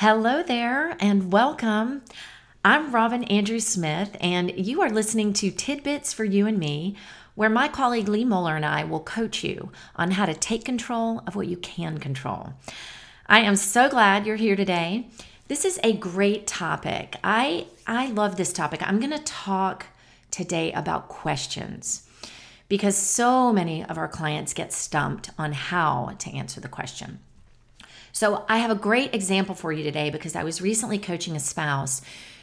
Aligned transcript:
Hello 0.00 0.42
there 0.42 0.94
and 1.00 1.32
welcome. 1.32 2.02
I'm 2.62 2.94
Robin 2.94 3.24
Andrew 3.24 3.58
Smith, 3.58 4.14
and 4.20 4.52
you 4.54 4.82
are 4.82 4.90
listening 4.90 5.32
to 5.32 5.50
Tidbits 5.50 6.12
for 6.12 6.22
You 6.22 6.46
and 6.46 6.58
Me, 6.58 6.96
where 7.34 7.48
my 7.48 7.66
colleague 7.66 8.06
Lee 8.06 8.22
Moeller 8.22 8.56
and 8.56 8.66
I 8.66 8.84
will 8.84 9.00
coach 9.00 9.42
you 9.42 9.72
on 9.94 10.10
how 10.10 10.26
to 10.26 10.34
take 10.34 10.66
control 10.66 11.22
of 11.26 11.34
what 11.34 11.46
you 11.46 11.56
can 11.56 11.96
control. 11.96 12.52
I 13.26 13.40
am 13.40 13.56
so 13.56 13.88
glad 13.88 14.26
you're 14.26 14.36
here 14.36 14.54
today. 14.54 15.08
This 15.48 15.64
is 15.64 15.80
a 15.82 15.94
great 15.94 16.46
topic. 16.46 17.16
I 17.24 17.66
I 17.86 18.08
love 18.08 18.36
this 18.36 18.52
topic. 18.52 18.86
I'm 18.86 18.98
going 19.00 19.16
to 19.16 19.24
talk 19.24 19.86
today 20.30 20.72
about 20.72 21.08
questions 21.08 22.06
because 22.68 22.98
so 22.98 23.50
many 23.50 23.82
of 23.82 23.96
our 23.96 24.08
clients 24.08 24.52
get 24.52 24.74
stumped 24.74 25.30
on 25.38 25.52
how 25.52 26.16
to 26.18 26.30
answer 26.36 26.60
the 26.60 26.68
question. 26.68 27.20
So, 28.16 28.46
I 28.48 28.56
have 28.56 28.70
a 28.70 28.74
great 28.74 29.14
example 29.14 29.54
for 29.54 29.74
you 29.74 29.82
today 29.82 30.08
because 30.08 30.34
I 30.34 30.42
was 30.42 30.62
recently 30.62 30.98
coaching 30.98 31.36
a 31.36 31.38
spouse 31.38 32.00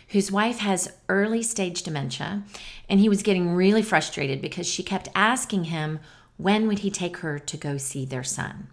whose 0.09 0.32
wife 0.32 0.59
has 0.59 0.94
early 1.09 1.41
stage 1.41 1.82
dementia 1.82 2.44
and 2.88 2.99
he 2.99 3.09
was 3.09 3.23
getting 3.23 3.55
really 3.55 3.82
frustrated 3.82 4.40
because 4.40 4.68
she 4.68 4.84
kept 4.84 5.09
asking 5.16 5.63
him 5.63 5.99
when 6.38 6.68
would 6.68 6.80
he 6.80 6.91
take 6.91 7.18
her 7.18 7.40
to 7.40 7.58
go 7.58 7.77
see 7.77 8.05
their 8.05 8.23
son. 8.23 8.68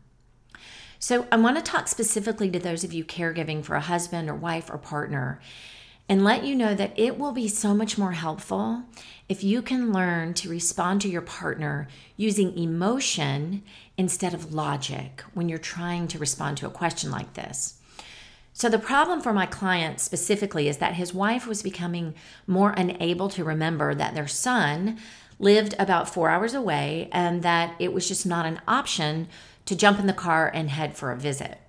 So, 0.98 1.26
I 1.32 1.38
want 1.38 1.56
to 1.56 1.62
talk 1.62 1.88
specifically 1.88 2.50
to 2.50 2.58
those 2.58 2.84
of 2.84 2.92
you 2.92 3.02
caregiving 3.02 3.64
for 3.64 3.76
a 3.76 3.80
husband 3.80 4.28
or 4.28 4.34
wife 4.34 4.68
or 4.68 4.76
partner 4.76 5.40
and 6.10 6.24
let 6.24 6.44
you 6.44 6.56
know 6.56 6.74
that 6.74 6.98
it 6.98 7.16
will 7.16 7.30
be 7.30 7.46
so 7.46 7.72
much 7.72 7.96
more 7.96 8.10
helpful 8.10 8.82
if 9.28 9.44
you 9.44 9.62
can 9.62 9.92
learn 9.92 10.34
to 10.34 10.48
respond 10.48 11.00
to 11.00 11.08
your 11.08 11.22
partner 11.22 11.86
using 12.16 12.58
emotion 12.58 13.62
instead 13.96 14.34
of 14.34 14.52
logic 14.52 15.22
when 15.34 15.48
you're 15.48 15.56
trying 15.56 16.08
to 16.08 16.18
respond 16.18 16.56
to 16.56 16.66
a 16.66 16.70
question 16.70 17.12
like 17.12 17.34
this. 17.34 17.80
So, 18.52 18.68
the 18.68 18.78
problem 18.78 19.20
for 19.20 19.32
my 19.32 19.46
client 19.46 20.00
specifically 20.00 20.66
is 20.66 20.78
that 20.78 20.94
his 20.94 21.14
wife 21.14 21.46
was 21.46 21.62
becoming 21.62 22.14
more 22.44 22.72
unable 22.72 23.28
to 23.28 23.44
remember 23.44 23.94
that 23.94 24.16
their 24.16 24.26
son 24.26 24.98
lived 25.38 25.76
about 25.78 26.12
four 26.12 26.28
hours 26.28 26.54
away 26.54 27.08
and 27.12 27.44
that 27.44 27.76
it 27.78 27.92
was 27.92 28.08
just 28.08 28.26
not 28.26 28.46
an 28.46 28.60
option 28.66 29.28
to 29.64 29.76
jump 29.76 30.00
in 30.00 30.08
the 30.08 30.12
car 30.12 30.50
and 30.52 30.70
head 30.70 30.96
for 30.96 31.12
a 31.12 31.16
visit. 31.16 31.60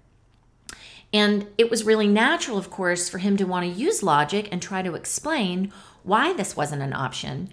And 1.13 1.47
it 1.57 1.69
was 1.69 1.83
really 1.83 2.07
natural, 2.07 2.57
of 2.57 2.69
course, 2.69 3.09
for 3.09 3.17
him 3.17 3.35
to 3.37 3.45
want 3.45 3.65
to 3.65 3.71
use 3.71 4.01
logic 4.01 4.47
and 4.51 4.61
try 4.61 4.81
to 4.81 4.95
explain 4.95 5.71
why 6.03 6.33
this 6.33 6.55
wasn't 6.55 6.81
an 6.81 6.93
option. 6.93 7.49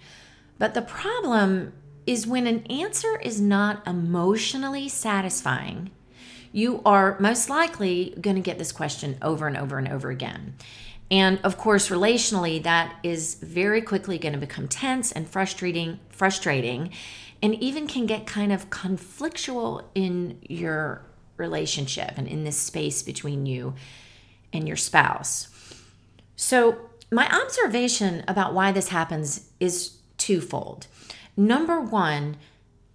But 0.57 0.73
the 0.73 0.81
problem 0.81 1.73
is 2.05 2.25
when 2.25 2.47
an 2.47 2.65
answer 2.67 3.17
is 3.19 3.39
not 3.41 3.85
emotionally 3.87 4.89
satisfying, 4.89 5.91
you 6.51 6.81
are 6.85 7.17
most 7.19 7.49
likely 7.49 8.15
going 8.19 8.35
to 8.35 8.41
get 8.41 8.57
this 8.57 8.71
question 8.71 9.17
over 9.21 9.45
and 9.47 9.57
over 9.57 9.77
and 9.77 9.87
over 9.87 10.09
again. 10.09 10.55
And 11.11 11.39
of 11.43 11.57
course, 11.57 11.89
relationally, 11.89 12.61
that 12.63 12.95
is 13.03 13.35
very 13.35 13.81
quickly 13.81 14.17
going 14.17 14.33
to 14.33 14.39
become 14.39 14.67
tense 14.67 15.11
and 15.11 15.27
frustrating, 15.27 15.99
frustrating, 16.09 16.91
and 17.41 17.55
even 17.55 17.87
can 17.87 18.05
get 18.05 18.25
kind 18.25 18.51
of 18.51 18.69
conflictual 18.69 19.85
in 19.95 20.39
your 20.47 21.03
relationship 21.39 22.13
and 22.17 22.27
in 22.27 22.43
this 22.43 22.57
space 22.57 23.01
between 23.01 23.45
you 23.45 23.73
and 24.53 24.67
your 24.67 24.77
spouse. 24.77 25.47
So, 26.35 26.77
my 27.11 27.27
observation 27.27 28.23
about 28.27 28.53
why 28.53 28.71
this 28.71 28.89
happens 28.89 29.49
is 29.59 29.97
twofold. 30.17 30.85
Number 31.35 31.81
one, 31.81 32.37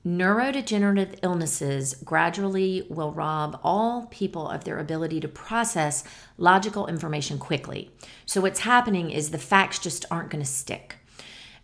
neurodegenerative 0.06 1.18
illnesses 1.22 1.94
gradually 2.04 2.86
will 2.88 3.10
rob 3.10 3.58
all 3.64 4.06
people 4.06 4.48
of 4.48 4.64
their 4.64 4.78
ability 4.78 5.18
to 5.20 5.28
process 5.28 6.04
logical 6.36 6.86
information 6.86 7.38
quickly. 7.38 7.90
So, 8.26 8.40
what's 8.40 8.60
happening 8.60 9.10
is 9.10 9.30
the 9.30 9.38
facts 9.38 9.78
just 9.78 10.04
aren't 10.10 10.30
going 10.30 10.44
to 10.44 10.50
stick. 10.50 10.96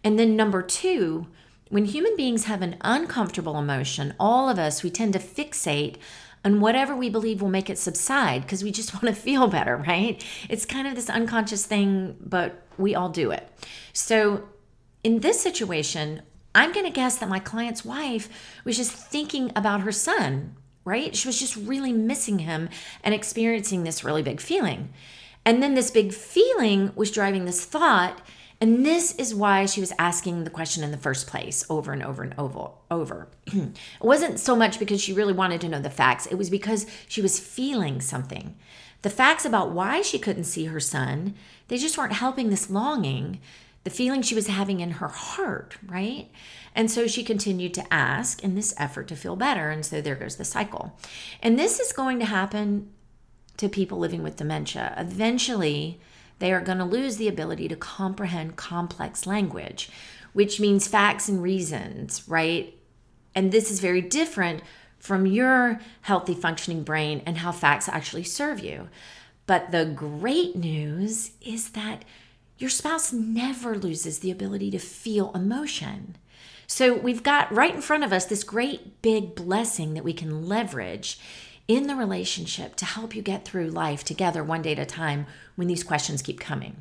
And 0.02 0.18
then, 0.18 0.36
number 0.36 0.62
two, 0.62 1.26
when 1.68 1.84
human 1.84 2.16
beings 2.16 2.44
have 2.44 2.62
an 2.62 2.76
uncomfortable 2.80 3.56
emotion, 3.56 4.14
all 4.18 4.48
of 4.48 4.58
us, 4.58 4.82
we 4.82 4.90
tend 4.90 5.12
to 5.12 5.20
fixate 5.20 5.96
on 6.44 6.60
whatever 6.60 6.94
we 6.96 7.10
believe 7.10 7.42
will 7.42 7.48
make 7.48 7.68
it 7.68 7.78
subside 7.78 8.42
because 8.42 8.64
we 8.64 8.70
just 8.70 8.94
want 9.02 9.06
to 9.06 9.20
feel 9.20 9.48
better, 9.48 9.76
right? 9.76 10.24
It's 10.48 10.64
kind 10.64 10.86
of 10.86 10.94
this 10.94 11.10
unconscious 11.10 11.66
thing, 11.66 12.16
but 12.20 12.62
we 12.78 12.94
all 12.94 13.08
do 13.08 13.30
it. 13.30 13.48
So, 13.92 14.48
in 15.02 15.20
this 15.20 15.40
situation, 15.40 16.22
I'm 16.54 16.72
going 16.72 16.84
to 16.84 16.92
guess 16.92 17.16
that 17.16 17.28
my 17.28 17.38
client's 17.38 17.84
wife 17.84 18.28
was 18.64 18.76
just 18.76 18.92
thinking 18.92 19.50
about 19.56 19.80
her 19.80 19.92
son, 19.92 20.56
right? 20.84 21.14
She 21.14 21.28
was 21.28 21.38
just 21.38 21.56
really 21.56 21.92
missing 21.92 22.40
him 22.40 22.68
and 23.02 23.14
experiencing 23.14 23.84
this 23.84 24.04
really 24.04 24.22
big 24.22 24.40
feeling. 24.40 24.92
And 25.44 25.62
then 25.62 25.74
this 25.74 25.90
big 25.90 26.12
feeling 26.12 26.92
was 26.94 27.10
driving 27.10 27.44
this 27.44 27.64
thought 27.64 28.20
and 28.60 28.84
this 28.84 29.14
is 29.14 29.34
why 29.34 29.64
she 29.64 29.80
was 29.80 29.92
asking 29.98 30.44
the 30.44 30.50
question 30.50 30.84
in 30.84 30.90
the 30.90 30.98
first 30.98 31.26
place 31.26 31.64
over 31.70 31.92
and 31.92 32.02
over 32.02 32.22
and 32.22 32.34
over. 32.36 32.70
over. 32.90 33.28
it 33.46 33.72
wasn't 34.00 34.38
so 34.38 34.54
much 34.54 34.78
because 34.78 35.00
she 35.00 35.14
really 35.14 35.32
wanted 35.32 35.60
to 35.62 35.68
know 35.68 35.80
the 35.80 35.88
facts, 35.88 36.26
it 36.26 36.34
was 36.34 36.50
because 36.50 36.86
she 37.08 37.22
was 37.22 37.40
feeling 37.40 38.00
something. 38.00 38.56
The 39.02 39.10
facts 39.10 39.46
about 39.46 39.70
why 39.70 40.02
she 40.02 40.18
couldn't 40.18 40.44
see 40.44 40.66
her 40.66 40.80
son, 40.80 41.34
they 41.68 41.78
just 41.78 41.96
weren't 41.96 42.12
helping 42.12 42.50
this 42.50 42.68
longing, 42.68 43.40
the 43.84 43.90
feeling 43.90 44.20
she 44.20 44.34
was 44.34 44.46
having 44.46 44.80
in 44.80 44.92
her 44.92 45.08
heart, 45.08 45.78
right? 45.86 46.28
And 46.74 46.90
so 46.90 47.06
she 47.06 47.24
continued 47.24 47.72
to 47.74 47.92
ask 47.92 48.44
in 48.44 48.54
this 48.54 48.74
effort 48.76 49.08
to 49.08 49.16
feel 49.16 49.36
better. 49.36 49.70
And 49.70 49.86
so 49.86 50.02
there 50.02 50.14
goes 50.14 50.36
the 50.36 50.44
cycle. 50.44 50.98
And 51.42 51.58
this 51.58 51.80
is 51.80 51.92
going 51.92 52.18
to 52.18 52.26
happen 52.26 52.90
to 53.56 53.68
people 53.70 53.98
living 53.98 54.22
with 54.22 54.36
dementia. 54.36 54.94
Eventually, 54.98 55.98
they 56.40 56.52
are 56.52 56.60
going 56.60 56.78
to 56.78 56.84
lose 56.84 57.16
the 57.16 57.28
ability 57.28 57.68
to 57.68 57.76
comprehend 57.76 58.56
complex 58.56 59.26
language, 59.26 59.90
which 60.32 60.58
means 60.58 60.88
facts 60.88 61.28
and 61.28 61.42
reasons, 61.42 62.28
right? 62.28 62.74
And 63.34 63.52
this 63.52 63.70
is 63.70 63.78
very 63.80 64.00
different 64.00 64.62
from 64.98 65.26
your 65.26 65.80
healthy 66.02 66.34
functioning 66.34 66.82
brain 66.82 67.22
and 67.24 67.38
how 67.38 67.52
facts 67.52 67.88
actually 67.88 68.24
serve 68.24 68.60
you. 68.60 68.88
But 69.46 69.70
the 69.70 69.84
great 69.84 70.56
news 70.56 71.32
is 71.40 71.70
that 71.70 72.04
your 72.58 72.70
spouse 72.70 73.12
never 73.12 73.76
loses 73.76 74.18
the 74.18 74.30
ability 74.30 74.70
to 74.72 74.78
feel 74.78 75.32
emotion. 75.34 76.16
So 76.66 76.94
we've 76.94 77.22
got 77.22 77.52
right 77.52 77.74
in 77.74 77.80
front 77.80 78.04
of 78.04 78.12
us 78.12 78.26
this 78.26 78.44
great 78.44 79.02
big 79.02 79.34
blessing 79.34 79.94
that 79.94 80.04
we 80.04 80.12
can 80.12 80.46
leverage 80.46 81.18
in 81.68 81.86
the 81.86 81.96
relationship 81.96 82.76
to 82.76 82.84
help 82.84 83.14
you 83.14 83.22
get 83.22 83.44
through 83.44 83.68
life 83.68 84.04
together 84.04 84.42
one 84.42 84.62
day 84.62 84.72
at 84.72 84.78
a 84.78 84.86
time 84.86 85.26
when 85.54 85.68
these 85.68 85.84
questions 85.84 86.22
keep 86.22 86.40
coming. 86.40 86.76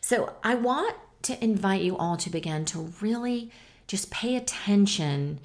So, 0.00 0.34
I 0.42 0.54
want 0.54 0.96
to 1.22 1.42
invite 1.42 1.82
you 1.82 1.96
all 1.96 2.16
to 2.16 2.30
begin 2.30 2.64
to 2.66 2.92
really 3.00 3.50
just 3.86 4.10
pay 4.10 4.36
attention 4.36 5.40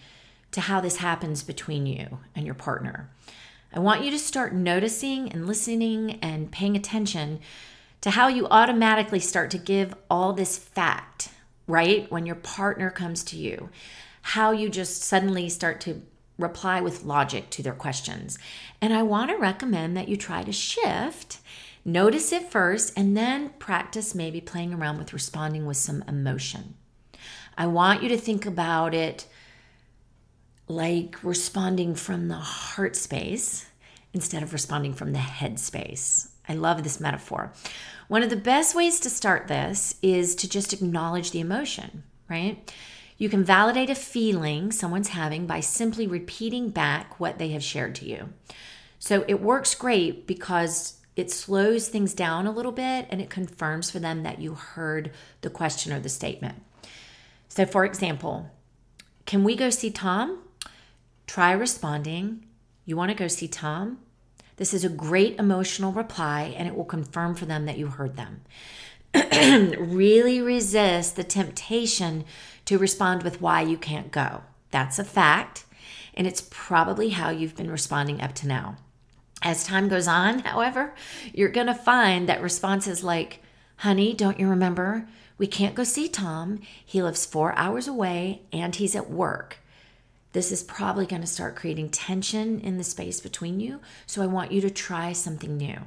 to 0.51 0.61
how 0.61 0.79
this 0.79 0.97
happens 0.97 1.43
between 1.43 1.85
you 1.85 2.19
and 2.35 2.45
your 2.45 2.55
partner. 2.55 3.09
I 3.73 3.79
want 3.79 4.05
you 4.05 4.11
to 4.11 4.19
start 4.19 4.53
noticing 4.53 5.29
and 5.31 5.45
listening 5.45 6.19
and 6.21 6.51
paying 6.51 6.77
attention 6.77 7.41
to 7.99 8.11
how 8.11 8.27
you 8.29 8.47
automatically 8.47 9.19
start 9.19 9.51
to 9.51 9.57
give 9.57 9.93
all 10.09 10.31
this 10.31 10.57
fact, 10.57 11.29
right? 11.67 12.09
When 12.09 12.25
your 12.25 12.35
partner 12.35 12.89
comes 12.89 13.23
to 13.25 13.35
you, 13.35 13.69
how 14.21 14.51
you 14.51 14.69
just 14.69 15.01
suddenly 15.01 15.49
start 15.49 15.81
to 15.81 16.01
reply 16.37 16.81
with 16.81 17.03
logic 17.03 17.49
to 17.51 17.63
their 17.63 17.73
questions. 17.73 18.37
And 18.81 18.93
I 18.93 19.03
want 19.03 19.31
to 19.31 19.37
recommend 19.37 19.95
that 19.95 20.09
you 20.09 20.17
try 20.17 20.43
to 20.43 20.51
shift, 20.51 21.39
notice 21.83 22.31
it 22.31 22.51
first, 22.51 22.93
and 22.97 23.15
then 23.15 23.49
practice 23.59 24.15
maybe 24.15 24.41
playing 24.41 24.73
around 24.73 24.97
with 24.97 25.13
responding 25.13 25.65
with 25.65 25.77
some 25.77 26.03
emotion. 26.07 26.75
I 27.57 27.67
want 27.67 28.03
you 28.03 28.09
to 28.09 28.17
think 28.17 28.45
about 28.45 28.93
it 28.93 29.27
like 30.67 31.23
responding 31.23 31.95
from 31.95 32.27
the 32.27 32.35
heart 32.35 32.95
space 32.95 33.67
instead 34.13 34.43
of 34.43 34.53
responding 34.53 34.93
from 34.93 35.13
the 35.13 35.19
head 35.19 35.59
space. 35.59 36.31
I 36.47 36.53
love 36.53 36.83
this 36.83 36.99
metaphor. 36.99 37.53
One 38.07 38.23
of 38.23 38.29
the 38.29 38.35
best 38.35 38.75
ways 38.75 38.99
to 39.01 39.09
start 39.09 39.47
this 39.47 39.95
is 40.01 40.35
to 40.35 40.49
just 40.49 40.73
acknowledge 40.73 41.31
the 41.31 41.39
emotion, 41.39 42.03
right? 42.29 42.71
You 43.17 43.29
can 43.29 43.43
validate 43.43 43.89
a 43.89 43.95
feeling 43.95 44.71
someone's 44.71 45.09
having 45.09 45.47
by 45.47 45.61
simply 45.61 46.05
repeating 46.05 46.69
back 46.69 47.19
what 47.19 47.37
they 47.37 47.49
have 47.49 47.63
shared 47.63 47.95
to 47.95 48.05
you. 48.05 48.29
So 48.99 49.23
it 49.27 49.41
works 49.41 49.75
great 49.75 50.27
because 50.27 50.99
it 51.15 51.31
slows 51.31 51.87
things 51.87 52.13
down 52.13 52.45
a 52.45 52.51
little 52.51 52.71
bit 52.71 53.07
and 53.09 53.21
it 53.21 53.29
confirms 53.29 53.89
for 53.89 53.99
them 53.99 54.23
that 54.23 54.41
you 54.41 54.53
heard 54.53 55.11
the 55.41 55.49
question 55.49 55.93
or 55.93 55.99
the 55.99 56.09
statement. 56.09 56.61
So, 57.47 57.65
for 57.65 57.85
example, 57.85 58.51
can 59.25 59.43
we 59.43 59.55
go 59.55 59.69
see 59.69 59.91
Tom? 59.91 60.39
Try 61.25 61.51
responding, 61.53 62.45
You 62.83 62.97
want 62.97 63.11
to 63.11 63.17
go 63.17 63.27
see 63.27 63.47
Tom? 63.47 63.99
This 64.57 64.73
is 64.73 64.83
a 64.83 64.89
great 64.89 65.39
emotional 65.39 65.91
reply 65.91 66.53
and 66.57 66.67
it 66.67 66.75
will 66.75 66.85
confirm 66.85 67.35
for 67.35 67.45
them 67.45 67.65
that 67.65 67.77
you 67.77 67.87
heard 67.87 68.15
them. 68.15 68.41
really 69.77 70.41
resist 70.41 71.15
the 71.15 71.23
temptation 71.23 72.25
to 72.65 72.77
respond 72.77 73.23
with 73.23 73.41
why 73.41 73.61
you 73.61 73.77
can't 73.77 74.11
go. 74.11 74.41
That's 74.71 74.99
a 74.99 75.03
fact, 75.03 75.65
and 76.13 76.27
it's 76.27 76.47
probably 76.49 77.09
how 77.09 77.29
you've 77.29 77.55
been 77.55 77.71
responding 77.71 78.21
up 78.21 78.33
to 78.35 78.47
now. 78.47 78.77
As 79.41 79.63
time 79.63 79.87
goes 79.87 80.07
on, 80.07 80.39
however, 80.39 80.95
you're 81.33 81.49
going 81.49 81.67
to 81.67 81.75
find 81.75 82.27
that 82.27 82.41
responses 82.41 83.03
like, 83.03 83.41
Honey, 83.77 84.13
don't 84.13 84.39
you 84.39 84.47
remember? 84.47 85.07
We 85.37 85.47
can't 85.47 85.75
go 85.75 85.83
see 85.83 86.07
Tom. 86.07 86.61
He 86.85 87.03
lives 87.03 87.25
four 87.25 87.53
hours 87.57 87.87
away 87.87 88.43
and 88.53 88.75
he's 88.75 88.95
at 88.95 89.09
work. 89.09 89.57
This 90.31 90.51
is 90.51 90.63
probably 90.63 91.05
going 91.05 91.21
to 91.21 91.27
start 91.27 91.55
creating 91.55 91.89
tension 91.89 92.59
in 92.59 92.77
the 92.77 92.83
space 92.83 93.19
between 93.19 93.59
you. 93.59 93.81
So 94.05 94.21
I 94.21 94.27
want 94.27 94.51
you 94.51 94.61
to 94.61 94.69
try 94.69 95.13
something 95.13 95.57
new. 95.57 95.77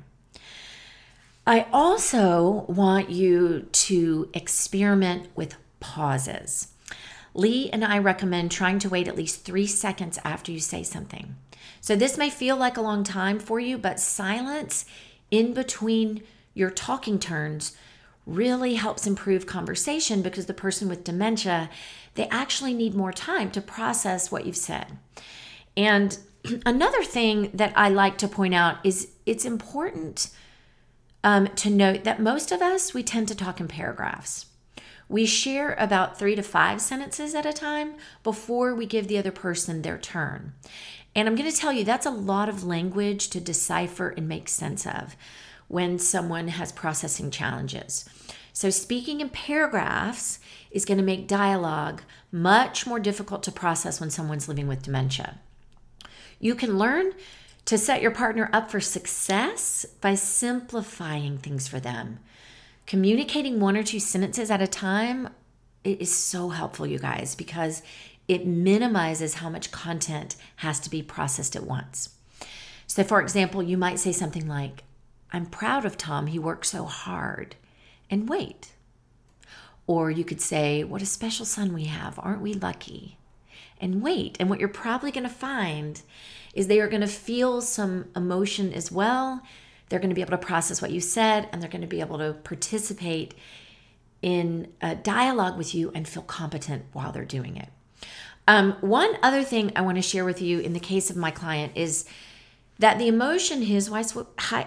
I 1.48 1.64
also 1.72 2.66
want 2.68 3.08
you 3.08 3.68
to 3.72 4.28
experiment 4.34 5.30
with 5.34 5.56
pauses. 5.80 6.74
Lee 7.32 7.70
and 7.70 7.82
I 7.82 7.96
recommend 7.96 8.50
trying 8.50 8.78
to 8.80 8.90
wait 8.90 9.08
at 9.08 9.16
least 9.16 9.46
three 9.46 9.66
seconds 9.66 10.18
after 10.24 10.52
you 10.52 10.60
say 10.60 10.82
something. 10.82 11.36
So 11.80 11.96
this 11.96 12.18
may 12.18 12.28
feel 12.28 12.58
like 12.58 12.76
a 12.76 12.82
long 12.82 13.02
time 13.02 13.38
for 13.38 13.58
you, 13.58 13.78
but 13.78 13.98
silence 13.98 14.84
in 15.30 15.54
between 15.54 16.22
your 16.52 16.68
talking 16.68 17.18
turns 17.18 17.74
really 18.26 18.74
helps 18.74 19.06
improve 19.06 19.46
conversation 19.46 20.20
because 20.20 20.44
the 20.44 20.52
person 20.52 20.86
with 20.86 21.02
dementia 21.02 21.70
they 22.14 22.28
actually 22.28 22.74
need 22.74 22.94
more 22.94 23.12
time 23.12 23.50
to 23.52 23.62
process 23.62 24.30
what 24.30 24.44
you've 24.44 24.54
said. 24.54 24.98
And 25.78 26.18
another 26.66 27.02
thing 27.02 27.52
that 27.54 27.72
I 27.74 27.88
like 27.88 28.18
to 28.18 28.28
point 28.28 28.52
out 28.52 28.84
is 28.84 29.12
it's 29.24 29.46
important 29.46 30.28
um, 31.24 31.48
to 31.48 31.70
note 31.70 32.04
that 32.04 32.20
most 32.20 32.52
of 32.52 32.62
us 32.62 32.94
we 32.94 33.02
tend 33.02 33.28
to 33.28 33.34
talk 33.34 33.60
in 33.60 33.68
paragraphs. 33.68 34.46
We 35.08 35.24
share 35.24 35.74
about 35.78 36.18
three 36.18 36.34
to 36.34 36.42
five 36.42 36.80
sentences 36.80 37.34
at 37.34 37.46
a 37.46 37.52
time 37.52 37.94
before 38.22 38.74
we 38.74 38.84
give 38.86 39.08
the 39.08 39.18
other 39.18 39.30
person 39.30 39.82
their 39.82 39.98
turn. 39.98 40.52
And 41.14 41.26
I'm 41.26 41.34
going 41.34 41.50
to 41.50 41.56
tell 41.56 41.72
you 41.72 41.84
that's 41.84 42.06
a 42.06 42.10
lot 42.10 42.48
of 42.48 42.64
language 42.64 43.28
to 43.30 43.40
decipher 43.40 44.10
and 44.10 44.28
make 44.28 44.48
sense 44.48 44.86
of 44.86 45.16
when 45.66 45.98
someone 45.98 46.48
has 46.48 46.72
processing 46.72 47.30
challenges. 47.30 48.08
So, 48.52 48.70
speaking 48.70 49.20
in 49.20 49.28
paragraphs 49.28 50.40
is 50.70 50.84
going 50.84 50.98
to 50.98 51.04
make 51.04 51.28
dialogue 51.28 52.02
much 52.30 52.86
more 52.86 53.00
difficult 53.00 53.42
to 53.44 53.52
process 53.52 54.00
when 54.00 54.10
someone's 54.10 54.48
living 54.48 54.68
with 54.68 54.82
dementia. 54.82 55.38
You 56.40 56.54
can 56.54 56.78
learn 56.78 57.12
to 57.68 57.76
set 57.76 58.00
your 58.00 58.10
partner 58.10 58.48
up 58.50 58.70
for 58.70 58.80
success 58.80 59.84
by 60.00 60.14
simplifying 60.14 61.36
things 61.36 61.68
for 61.68 61.78
them. 61.78 62.18
Communicating 62.86 63.60
one 63.60 63.76
or 63.76 63.82
two 63.82 64.00
sentences 64.00 64.50
at 64.50 64.62
a 64.62 64.66
time 64.66 65.28
it 65.84 66.00
is 66.00 66.10
so 66.10 66.48
helpful, 66.48 66.86
you 66.86 66.98
guys, 66.98 67.34
because 67.34 67.82
it 68.26 68.46
minimizes 68.46 69.34
how 69.34 69.50
much 69.50 69.70
content 69.70 70.34
has 70.56 70.80
to 70.80 70.88
be 70.88 71.02
processed 71.02 71.54
at 71.56 71.64
once. 71.64 72.16
So, 72.86 73.04
for 73.04 73.20
example, 73.20 73.62
you 73.62 73.76
might 73.76 73.98
say 73.98 74.12
something 74.12 74.48
like, 74.48 74.84
I'm 75.30 75.44
proud 75.44 75.84
of 75.84 75.98
Tom, 75.98 76.28
he 76.28 76.38
worked 76.38 76.64
so 76.64 76.86
hard, 76.86 77.54
and 78.08 78.30
wait. 78.30 78.72
Or 79.86 80.10
you 80.10 80.24
could 80.24 80.40
say, 80.40 80.84
What 80.84 81.02
a 81.02 81.06
special 81.06 81.44
son 81.44 81.74
we 81.74 81.84
have, 81.84 82.18
aren't 82.18 82.40
we 82.40 82.54
lucky? 82.54 83.17
And 83.80 84.02
wait. 84.02 84.36
And 84.40 84.50
what 84.50 84.60
you're 84.60 84.68
probably 84.68 85.10
going 85.10 85.24
to 85.24 85.32
find 85.32 86.02
is 86.54 86.66
they 86.66 86.80
are 86.80 86.88
going 86.88 87.02
to 87.02 87.06
feel 87.06 87.60
some 87.60 88.06
emotion 88.16 88.72
as 88.72 88.90
well 88.90 89.42
they're 89.88 89.98
going 89.98 90.10
to 90.10 90.14
be 90.14 90.20
able 90.20 90.32
to 90.32 90.38
process 90.38 90.82
what 90.82 90.90
you 90.90 91.00
said 91.00 91.48
and 91.52 91.62
they're 91.62 91.70
going 91.70 91.82
to 91.82 91.86
be 91.86 92.00
able 92.00 92.18
to 92.18 92.34
participate 92.44 93.34
in 94.20 94.72
a 94.80 94.94
dialogue 94.94 95.56
with 95.56 95.74
you 95.74 95.90
and 95.94 96.06
feel 96.06 96.22
competent 96.22 96.84
while 96.92 97.12
they're 97.12 97.24
doing 97.24 97.56
it. 97.56 97.68
Um, 98.46 98.72
one 98.80 99.16
other 99.22 99.44
thing 99.44 99.72
I 99.76 99.82
want 99.82 99.96
to 99.96 100.02
share 100.02 100.24
with 100.24 100.40
you 100.40 100.58
in 100.60 100.72
the 100.72 100.80
case 100.80 101.10
of 101.10 101.16
my 101.16 101.30
client 101.30 101.72
is 101.74 102.06
that 102.78 102.98
the 102.98 103.08
emotion 103.08 103.62
his 103.62 103.90
wife 103.90 104.16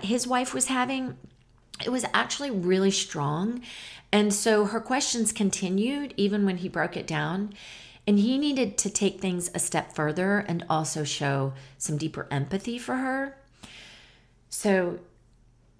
his 0.01 0.27
wife 0.27 0.53
was 0.53 0.67
having 0.67 1.17
it 1.83 1.89
was 1.89 2.05
actually 2.13 2.51
really 2.51 2.91
strong 2.91 3.61
and 4.11 4.33
so 4.33 4.65
her 4.65 4.79
questions 4.79 5.31
continued 5.31 6.13
even 6.17 6.45
when 6.45 6.57
he 6.57 6.69
broke 6.69 6.95
it 6.95 7.07
down 7.07 7.53
and 8.07 8.19
he 8.19 8.37
needed 8.37 8.77
to 8.79 8.89
take 8.89 9.19
things 9.19 9.49
a 9.53 9.59
step 9.59 9.93
further 9.95 10.39
and 10.39 10.65
also 10.69 11.03
show 11.03 11.53
some 11.77 11.97
deeper 11.97 12.27
empathy 12.31 12.77
for 12.77 12.95
her 12.95 13.37
so 14.49 14.99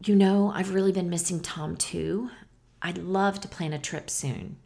you 0.04 0.16
know, 0.16 0.52
I've 0.54 0.74
really 0.74 0.92
been 0.92 1.10
missing 1.10 1.40
Tom 1.40 1.76
too. 1.76 2.32
I'd 2.82 2.98
love 2.98 3.40
to 3.42 3.48
plan 3.48 3.74
a 3.74 3.80
trip 3.80 4.10
soon. 4.10 4.58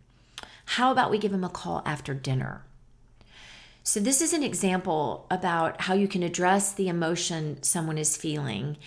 How 0.65 0.91
about 0.91 1.11
we 1.11 1.17
give 1.17 1.33
him 1.33 1.43
a 1.43 1.49
call 1.49 1.81
after 1.85 2.13
dinner? 2.13 2.63
So, 3.83 3.99
this 3.99 4.21
is 4.21 4.33
an 4.33 4.43
example 4.43 5.27
about 5.29 5.81
how 5.81 5.93
you 5.93 6.07
can 6.07 6.23
address 6.23 6.71
the 6.71 6.87
emotion 6.87 7.61
someone 7.61 7.97
is 7.97 8.17
feeling 8.17 8.77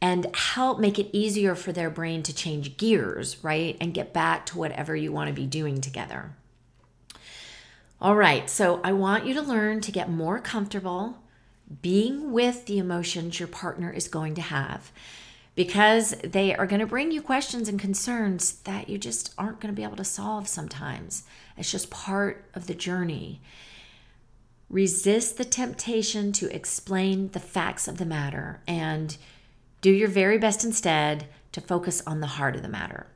and 0.00 0.34
help 0.34 0.78
make 0.78 0.98
it 0.98 1.10
easier 1.12 1.54
for 1.54 1.72
their 1.72 1.90
brain 1.90 2.22
to 2.22 2.34
change 2.34 2.76
gears, 2.76 3.42
right? 3.42 3.76
And 3.80 3.92
get 3.92 4.12
back 4.12 4.46
to 4.46 4.58
whatever 4.58 4.94
you 4.94 5.12
want 5.12 5.28
to 5.28 5.34
be 5.34 5.46
doing 5.46 5.80
together. 5.80 6.32
All 8.00 8.14
right, 8.14 8.48
so 8.48 8.80
I 8.84 8.92
want 8.92 9.26
you 9.26 9.34
to 9.34 9.42
learn 9.42 9.80
to 9.80 9.90
get 9.90 10.08
more 10.08 10.38
comfortable 10.38 11.18
being 11.82 12.32
with 12.32 12.66
the 12.66 12.78
emotions 12.78 13.40
your 13.40 13.48
partner 13.48 13.90
is 13.90 14.06
going 14.06 14.36
to 14.36 14.40
have 14.40 14.92
because 15.56 16.10
they 16.22 16.54
are 16.54 16.68
going 16.68 16.78
to 16.78 16.86
bring 16.86 17.10
you 17.10 17.20
questions 17.20 17.68
and 17.68 17.80
concerns 17.80 18.52
that 18.60 18.88
you 18.88 18.98
just 18.98 19.34
aren't 19.36 19.58
going 19.58 19.74
to 19.74 19.76
be 19.76 19.82
able 19.82 19.96
to 19.96 20.04
solve 20.04 20.46
sometimes. 20.46 21.24
It's 21.56 21.72
just 21.72 21.90
part 21.90 22.44
of 22.54 22.68
the 22.68 22.74
journey. 22.74 23.40
Resist 24.70 25.36
the 25.36 25.44
temptation 25.44 26.30
to 26.34 26.54
explain 26.54 27.30
the 27.32 27.40
facts 27.40 27.88
of 27.88 27.98
the 27.98 28.06
matter 28.06 28.60
and 28.68 29.16
do 29.80 29.90
your 29.90 30.06
very 30.06 30.38
best 30.38 30.64
instead 30.64 31.26
to 31.50 31.60
focus 31.60 32.00
on 32.06 32.20
the 32.20 32.28
heart 32.28 32.54
of 32.54 32.62
the 32.62 32.68
matter. 32.68 33.08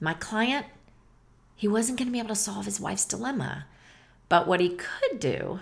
My 0.00 0.14
client, 0.14 0.64
he 1.54 1.68
wasn't 1.68 1.98
going 1.98 2.08
to 2.08 2.12
be 2.12 2.18
able 2.18 2.28
to 2.30 2.34
solve 2.34 2.64
his 2.64 2.80
wife's 2.80 3.04
dilemma, 3.04 3.66
but 4.32 4.48
what 4.48 4.60
he 4.60 4.70
could 4.70 5.20
do 5.20 5.60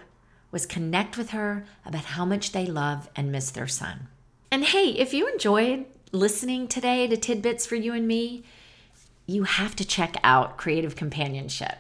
was 0.53 0.65
connect 0.65 1.19
with 1.19 1.31
her 1.31 1.65
about 1.85 2.05
how 2.05 2.25
much 2.25 2.53
they 2.53 2.65
love 2.65 3.11
and 3.17 3.33
miss 3.33 3.51
their 3.51 3.67
son. 3.67 4.07
And 4.49 4.65
hey, 4.65 4.91
if 4.91 5.13
you 5.13 5.27
enjoyed 5.27 5.87
listening 6.13 6.69
today 6.69 7.09
to 7.09 7.17
Tidbits 7.17 7.67
for 7.67 7.75
You 7.75 7.95
and 7.95 8.07
Me, 8.07 8.45
you 9.27 9.43
have 9.43 9.75
to 9.75 9.85
check 9.85 10.15
out 10.23 10.57
Creative 10.57 10.95
Companionship. 10.95 11.79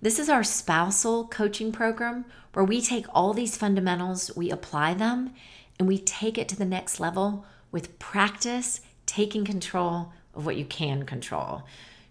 This 0.00 0.18
is 0.18 0.30
our 0.30 0.42
spousal 0.42 1.26
coaching 1.26 1.72
program 1.72 2.24
where 2.54 2.64
we 2.64 2.80
take 2.80 3.04
all 3.14 3.34
these 3.34 3.58
fundamentals, 3.58 4.34
we 4.34 4.50
apply 4.50 4.94
them, 4.94 5.34
and 5.78 5.86
we 5.86 5.98
take 5.98 6.38
it 6.38 6.48
to 6.48 6.56
the 6.56 6.64
next 6.64 7.00
level 7.00 7.44
with 7.70 7.98
practice, 7.98 8.80
taking 9.04 9.44
control 9.44 10.14
of 10.34 10.46
what 10.46 10.56
you 10.56 10.64
can 10.64 11.04
control. 11.04 11.64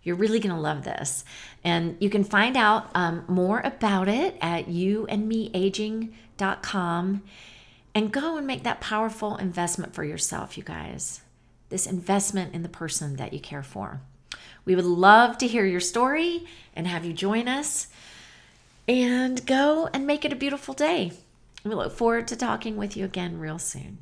You're 0.03 0.15
really 0.15 0.39
going 0.39 0.55
to 0.55 0.61
love 0.61 0.83
this. 0.83 1.23
And 1.63 1.97
you 1.99 2.09
can 2.09 2.23
find 2.23 2.57
out 2.57 2.89
um, 2.93 3.23
more 3.27 3.61
about 3.61 4.07
it 4.07 4.37
at 4.41 4.67
youandmeaging.com 4.67 7.23
and 7.95 8.11
go 8.11 8.37
and 8.37 8.47
make 8.47 8.63
that 8.63 8.81
powerful 8.81 9.37
investment 9.37 9.93
for 9.93 10.03
yourself, 10.03 10.57
you 10.57 10.63
guys. 10.63 11.21
This 11.69 11.87
investment 11.87 12.53
in 12.53 12.63
the 12.63 12.69
person 12.69 13.15
that 13.15 13.33
you 13.33 13.39
care 13.39 13.63
for. 13.63 14.01
We 14.65 14.75
would 14.75 14.85
love 14.85 15.37
to 15.39 15.47
hear 15.47 15.65
your 15.65 15.79
story 15.79 16.45
and 16.75 16.87
have 16.87 17.05
you 17.05 17.13
join 17.13 17.47
us 17.47 17.87
and 18.87 19.45
go 19.45 19.89
and 19.93 20.07
make 20.07 20.25
it 20.25 20.33
a 20.33 20.37
beautiful 20.37 20.73
day. 20.73 21.11
We 21.63 21.73
look 21.73 21.93
forward 21.93 22.27
to 22.27 22.35
talking 22.35 22.75
with 22.75 22.97
you 22.97 23.05
again 23.05 23.39
real 23.39 23.59
soon. 23.59 23.99